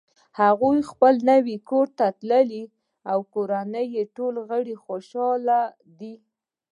[0.41, 2.63] هغوی خپل نوی کور ته تللي
[3.11, 5.59] او د کورنۍ ټول غړ یی خوشحاله
[5.99, 6.13] دي